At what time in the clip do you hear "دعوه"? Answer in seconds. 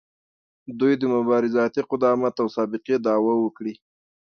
3.07-3.33